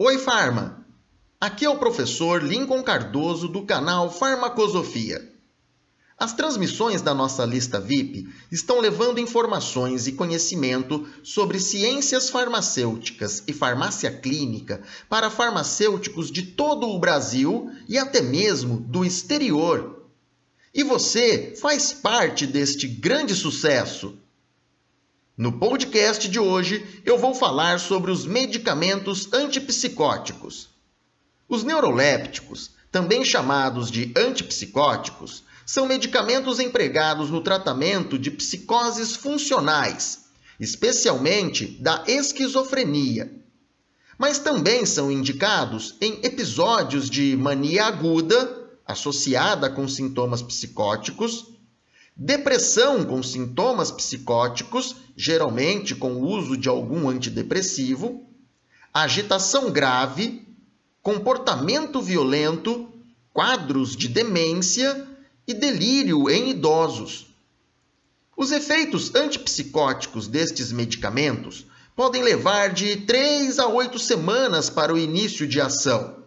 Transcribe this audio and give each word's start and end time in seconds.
Oi, 0.00 0.16
Farma! 0.16 0.86
Aqui 1.40 1.64
é 1.64 1.68
o 1.68 1.76
professor 1.76 2.40
Lincoln 2.40 2.84
Cardoso 2.84 3.48
do 3.48 3.66
canal 3.66 4.08
Farmacosofia. 4.08 5.28
As 6.16 6.32
transmissões 6.32 7.02
da 7.02 7.12
nossa 7.12 7.44
lista 7.44 7.80
VIP 7.80 8.32
estão 8.48 8.78
levando 8.78 9.18
informações 9.18 10.06
e 10.06 10.12
conhecimento 10.12 11.04
sobre 11.24 11.58
ciências 11.58 12.30
farmacêuticas 12.30 13.42
e 13.48 13.52
farmácia 13.52 14.08
clínica 14.08 14.80
para 15.08 15.30
farmacêuticos 15.30 16.30
de 16.30 16.42
todo 16.42 16.88
o 16.88 17.00
Brasil 17.00 17.68
e 17.88 17.98
até 17.98 18.22
mesmo 18.22 18.76
do 18.76 19.04
exterior. 19.04 20.06
E 20.72 20.84
você 20.84 21.56
faz 21.60 21.92
parte 21.92 22.46
deste 22.46 22.86
grande 22.86 23.34
sucesso. 23.34 24.16
No 25.38 25.52
podcast 25.52 26.28
de 26.28 26.40
hoje, 26.40 26.84
eu 27.04 27.16
vou 27.16 27.32
falar 27.32 27.78
sobre 27.78 28.10
os 28.10 28.26
medicamentos 28.26 29.32
antipsicóticos. 29.32 30.68
Os 31.48 31.62
neurolépticos, 31.62 32.72
também 32.90 33.24
chamados 33.24 33.88
de 33.88 34.12
antipsicóticos, 34.16 35.44
são 35.64 35.86
medicamentos 35.86 36.58
empregados 36.58 37.30
no 37.30 37.40
tratamento 37.40 38.18
de 38.18 38.32
psicoses 38.32 39.14
funcionais, 39.14 40.24
especialmente 40.58 41.66
da 41.66 42.02
esquizofrenia. 42.08 43.32
Mas 44.18 44.40
também 44.40 44.84
são 44.84 45.08
indicados 45.08 45.94
em 46.00 46.18
episódios 46.24 47.08
de 47.08 47.36
mania 47.36 47.84
aguda, 47.84 48.68
associada 48.84 49.70
com 49.70 49.86
sintomas 49.86 50.42
psicóticos, 50.42 51.46
depressão 52.18 53.04
com 53.04 53.22
sintomas 53.22 53.92
psicóticos, 53.92 54.96
geralmente 55.16 55.94
com 55.94 56.14
o 56.14 56.26
uso 56.26 56.56
de 56.56 56.68
algum 56.68 57.08
antidepressivo, 57.08 58.26
agitação 58.92 59.70
grave, 59.70 60.44
comportamento 61.00 62.02
violento, 62.02 62.88
quadros 63.32 63.94
de 63.94 64.08
demência 64.08 65.06
e 65.46 65.54
delírio 65.54 66.28
em 66.28 66.50
idosos. 66.50 67.28
Os 68.36 68.50
efeitos 68.50 69.14
antipsicóticos 69.14 70.26
destes 70.26 70.72
medicamentos 70.72 71.66
podem 71.94 72.22
levar 72.22 72.72
de 72.72 72.96
3 72.96 73.60
a 73.60 73.68
8 73.68 73.96
semanas 73.98 74.68
para 74.68 74.92
o 74.92 74.98
início 74.98 75.46
de 75.46 75.60
ação. 75.60 76.17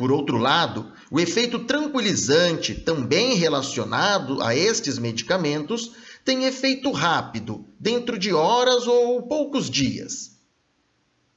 Por 0.00 0.10
outro 0.10 0.38
lado, 0.38 0.90
o 1.10 1.20
efeito 1.20 1.58
tranquilizante, 1.58 2.74
também 2.74 3.34
relacionado 3.34 4.42
a 4.42 4.56
estes 4.56 4.98
medicamentos, 4.98 5.92
tem 6.24 6.46
efeito 6.46 6.90
rápido, 6.90 7.66
dentro 7.78 8.18
de 8.18 8.32
horas 8.32 8.86
ou 8.86 9.20
poucos 9.20 9.68
dias. 9.68 10.38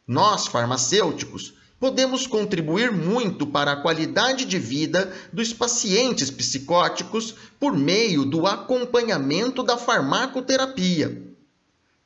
Nós, 0.08 0.47
farmacêuticos, 0.47 1.55
podemos 1.78 2.25
contribuir 2.25 2.89
muito 2.89 3.45
para 3.45 3.73
a 3.73 3.81
qualidade 3.81 4.45
de 4.45 4.58
vida 4.58 5.11
dos 5.33 5.52
pacientes 5.52 6.31
psicóticos 6.31 7.36
por 7.59 7.75
meio 7.75 8.23
do 8.23 8.48
acompanhamento 8.48 9.61
da 9.61 9.75
farmacoterapia, 9.75 11.22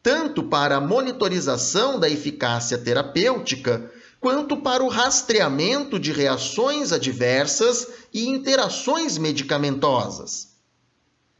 tanto 0.02 0.42
para 0.42 0.78
a 0.78 0.82
monitorização 0.82 2.00
da 2.00 2.10
eficácia 2.10 2.80
terapêutica 2.80 3.92
quanto 4.20 4.58
para 4.58 4.84
o 4.84 4.88
rastreamento 4.88 6.00
de 6.00 6.12
reações 6.12 6.92
adversas 6.92 7.88
e 8.14 8.28
interações 8.28 9.18
medicamentosas. 9.18 10.56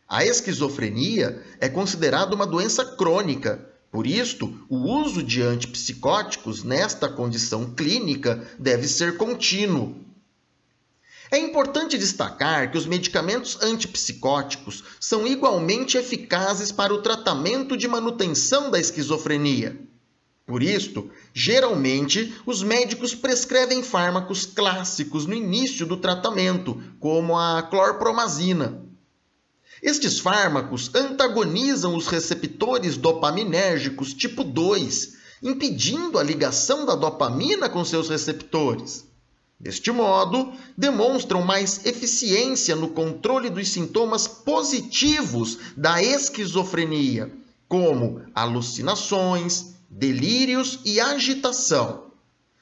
A 0.08 0.26
esquizofrenia 0.26 1.44
é 1.60 1.68
considerada 1.68 2.34
uma 2.34 2.48
doença 2.48 2.86
crônica, 2.86 3.68
por 3.92 4.06
isto, 4.06 4.66
o 4.70 4.78
uso 4.78 5.24
de 5.24 5.42
antipsicóticos 5.42 6.64
nesta 6.64 7.10
condição 7.10 7.74
clínica 7.74 8.48
deve 8.60 8.88
ser 8.88 9.18
contínuo. 9.18 9.96
É 11.32 11.38
importante 11.38 11.98
destacar 11.98 12.72
que 12.72 12.78
os 12.78 12.86
medicamentos 12.86 13.58
antipsicóticos 13.62 14.84
são 15.00 15.26
igualmente 15.26 15.98
eficazes 15.98 16.72
para 16.72 16.94
o 16.94 17.02
tratamento 17.02 17.76
de 17.76 17.88
manutenção 17.88 18.70
da 18.70 18.80
esquizofrenia. 18.80 19.78
Por 20.48 20.64
isto, 20.64 21.12
geralmente, 21.34 22.34
os 22.46 22.64
médicos 22.64 23.14
prescrevem 23.14 23.84
fármacos 23.84 24.46
clássicos 24.46 25.26
no 25.26 25.34
início 25.34 25.86
do 25.86 25.98
tratamento, 25.98 26.82
como 27.02 27.38
a 27.38 27.62
clorpromazina. 27.64 28.82
Estes 29.84 30.22
fármacos 30.22 30.90
antagonizam 30.96 31.98
os 31.98 32.08
receptores 32.08 32.96
dopaminérgicos 32.96 34.14
tipo 34.14 34.42
2, 34.42 35.18
impedindo 35.44 36.18
a 36.18 36.24
ligação 36.24 36.86
da 36.86 36.96
dopamina 36.96 37.68
com 37.68 37.84
seus 37.84 38.08
receptores. 38.08 39.06
Deste 39.60 39.92
modo, 39.92 40.54
demonstram 40.78 41.42
mais 41.42 41.86
eficiência 41.86 42.74
no 42.74 42.88
controle 42.92 43.50
dos 43.50 43.68
sintomas 43.68 44.30
positivos 44.30 45.58
da 45.76 46.02
esquizofrenia, 46.02 47.34
como 47.68 48.22
alucinações, 48.34 49.76
delírios 49.90 50.80
e 50.86 51.00
agitação. 51.00 52.12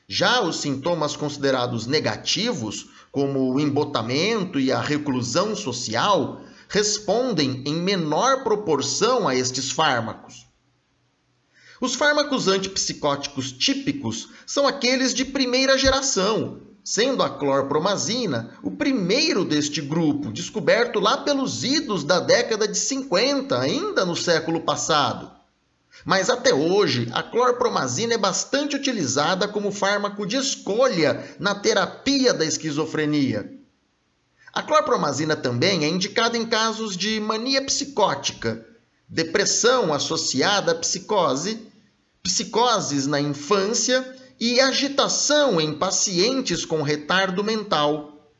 Já 0.07 0.41
os 0.41 0.57
sintomas 0.57 1.15
considerados 1.15 1.87
negativos, 1.87 2.89
como 3.11 3.53
o 3.53 3.59
embotamento 3.59 4.59
e 4.59 4.71
a 4.71 4.79
reclusão 4.79 5.55
social, 5.55 6.41
respondem 6.69 7.63
em 7.65 7.75
menor 7.75 8.43
proporção 8.43 9.27
a 9.27 9.35
estes 9.35 9.71
fármacos. 9.71 10.45
Os 11.81 11.95
fármacos 11.95 12.47
antipsicóticos 12.47 13.51
típicos 13.51 14.29
são 14.45 14.67
aqueles 14.67 15.13
de 15.13 15.25
primeira 15.25 15.77
geração, 15.77 16.61
sendo 16.83 17.23
a 17.23 17.29
clorpromazina 17.29 18.57
o 18.61 18.71
primeiro 18.71 19.43
deste 19.43 19.81
grupo, 19.81 20.31
descoberto 20.31 20.99
lá 20.99 21.17
pelos 21.17 21.63
idos 21.63 22.03
da 22.03 22.19
década 22.19 22.67
de 22.67 22.77
50, 22.77 23.59
ainda 23.59 24.05
no 24.05 24.15
século 24.15 24.61
passado. 24.61 25.34
Mas 26.03 26.29
até 26.29 26.53
hoje, 26.53 27.07
a 27.13 27.23
clorpromazina 27.23 28.15
é 28.15 28.17
bastante 28.17 28.75
utilizada 28.75 29.47
como 29.47 29.71
fármaco 29.71 30.25
de 30.25 30.35
escolha 30.35 31.35
na 31.39 31.55
terapia 31.55 32.33
da 32.33 32.45
esquizofrenia. 32.45 33.51
A 34.51 34.61
clorpromazina 34.61 35.35
também 35.35 35.83
é 35.83 35.87
indicada 35.87 36.37
em 36.37 36.45
casos 36.45 36.95
de 36.95 37.19
mania 37.19 37.61
psicótica, 37.61 38.65
depressão 39.07 39.93
associada 39.93 40.71
à 40.71 40.75
psicose, 40.75 41.67
psicoses 42.23 43.05
na 43.05 43.19
infância 43.19 44.15
e 44.39 44.59
agitação 44.59 45.61
em 45.61 45.73
pacientes 45.73 46.65
com 46.65 46.81
retardo 46.81 47.43
mental. 47.43 48.31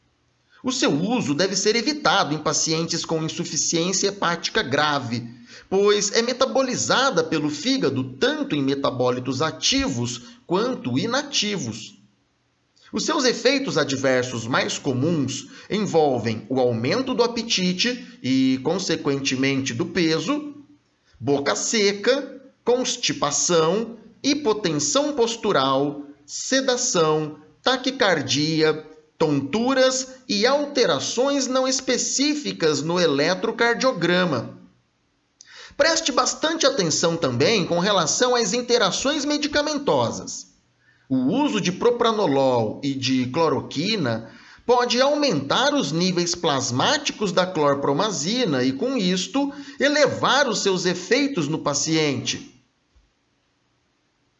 O 0.64 0.72
seu 0.72 0.92
uso 0.92 1.36
deve 1.36 1.56
ser 1.56 1.76
evitado 1.76 2.34
em 2.34 2.40
pacientes 2.40 3.06
com 3.06 3.24
insuficiência 3.24 4.08
hepática 4.08 4.64
grave, 4.64 5.30
pois 5.70 6.12
é 6.12 6.22
metabolizada 6.22 7.24
pelo 7.24 7.50
fígado 7.50 8.16
tanto 8.16 8.56
em 8.56 8.62
metabólitos 8.62 9.42
ativos 9.42 10.22
quanto 10.46 10.98
inativos. 10.98 11.96
Os 12.94 13.04
seus 13.04 13.26
efeitos 13.26 13.78
adversos 13.78 14.48
mais 14.48 14.78
comuns 14.78 15.48
envolvem 15.70 16.46
o 16.48 16.60
aumento 16.60 17.14
do 17.14 17.24
apetite 17.24 18.20
e, 18.24 18.60
consequentemente, 18.64 19.74
do 19.74 19.88
peso, 19.88 20.54
boca 21.20 21.56
seca, 21.56 22.42
constipação, 22.64 23.98
hipotensão 24.24 25.14
postural, 25.14 26.04
sedação, 26.26 27.38
taquicardia, 27.62 28.86
tonturas 29.18 30.16
e 30.28 30.46
alterações 30.46 31.48
não 31.48 31.68
específicas 31.68 32.82
no 32.82 33.00
eletrocardiograma. 33.00 34.65
Preste 35.78 36.12
bastante 36.12 36.66
atenção 36.66 37.18
também 37.18 37.66
com 37.66 37.80
relação 37.80 38.34
às 38.34 38.54
interações 38.54 39.26
medicamentosas. 39.26 40.48
O 41.10 41.18
uso 41.18 41.60
de 41.60 41.72
propranolol 41.72 42.80
e 42.84 42.94
de 42.94 43.26
cloroquina 43.28 44.32
pode 44.66 45.00
aumentar 45.02 45.74
os 45.74 45.92
níveis 45.92 46.34
plasmáticos 46.34 47.32
da 47.32 47.46
clorpromazina 47.46 48.64
e, 48.64 48.72
com 48.72 48.98
isto, 48.98 49.54
elevar 49.80 50.48
os 50.48 50.60
seus 50.60 50.86
efeitos 50.86 51.48
no 51.48 51.60
paciente. 51.60 52.64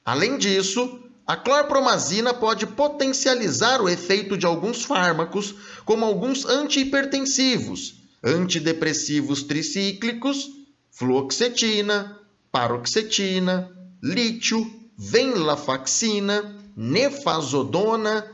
Além 0.04 0.38
disso, 0.38 1.00
a 1.28 1.36
clorpromazina 1.36 2.34
pode 2.34 2.66
potencializar 2.66 3.82
o 3.82 3.90
efeito 3.90 4.38
de 4.38 4.46
alguns 4.46 4.84
fármacos, 4.84 5.54
como 5.84 6.06
alguns 6.06 6.46
antihipertensivos, 6.46 7.96
antidepressivos 8.24 9.44
tricíclicos 9.44 10.65
fluoxetina, 10.96 12.20
paroxetina, 12.52 13.70
lítio, 14.02 14.66
venlafaxina, 14.98 16.56
nefazodona, 16.76 18.26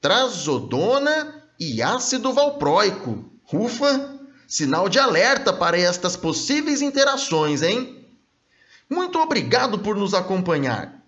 trazodona 0.00 1.44
e 1.60 1.82
ácido 1.82 2.32
valproico. 2.32 3.24
Ufa! 3.52 4.16
Sinal 4.48 4.88
de 4.88 4.98
alerta 4.98 5.52
para 5.52 5.76
estas 5.76 6.16
possíveis 6.16 6.80
interações, 6.80 7.62
hein? 7.62 8.06
Muito 8.88 9.18
obrigado 9.18 9.80
por 9.80 9.96
nos 9.96 10.14
acompanhar. 10.14 11.02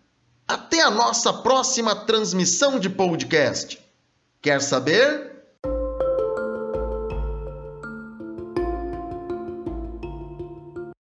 Até 0.46 0.82
a 0.82 0.90
nossa 0.90 1.32
próxima 1.32 1.94
transmissão 1.94 2.78
de 2.78 2.90
podcast. 2.90 3.78
Quer 4.42 4.60
saber? 4.60 5.37